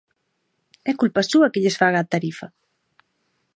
¡É 0.91 0.93
culpa 1.01 1.27
súa 1.31 1.51
que 1.51 1.61
lles 1.63 1.79
faga 1.81 1.99
a 2.01 2.09
tarifa! 2.13 2.47